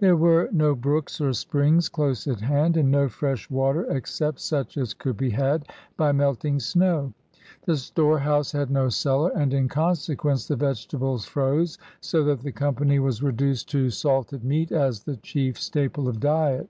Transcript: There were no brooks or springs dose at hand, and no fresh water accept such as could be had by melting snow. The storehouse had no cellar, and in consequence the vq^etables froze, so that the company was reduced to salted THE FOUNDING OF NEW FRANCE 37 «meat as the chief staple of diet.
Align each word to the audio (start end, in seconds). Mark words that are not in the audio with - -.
There 0.00 0.16
were 0.16 0.48
no 0.50 0.74
brooks 0.74 1.20
or 1.20 1.32
springs 1.32 1.88
dose 1.88 2.26
at 2.26 2.40
hand, 2.40 2.76
and 2.76 2.90
no 2.90 3.08
fresh 3.08 3.48
water 3.48 3.84
accept 3.84 4.40
such 4.40 4.76
as 4.76 4.92
could 4.92 5.16
be 5.16 5.30
had 5.30 5.68
by 5.96 6.10
melting 6.10 6.58
snow. 6.58 7.12
The 7.64 7.76
storehouse 7.76 8.50
had 8.50 8.72
no 8.72 8.88
cellar, 8.88 9.30
and 9.30 9.54
in 9.54 9.68
consequence 9.68 10.48
the 10.48 10.56
vq^etables 10.56 11.26
froze, 11.28 11.78
so 12.00 12.24
that 12.24 12.40
the 12.40 12.50
company 12.50 12.98
was 12.98 13.22
reduced 13.22 13.68
to 13.70 13.88
salted 13.90 14.40
THE 14.40 14.42
FOUNDING 14.42 14.46
OF 14.46 14.46
NEW 14.46 14.66
FRANCE 14.78 14.98
37 14.98 15.12
«meat 15.12 15.12
as 15.12 15.20
the 15.20 15.22
chief 15.24 15.60
staple 15.60 16.08
of 16.08 16.18
diet. 16.18 16.68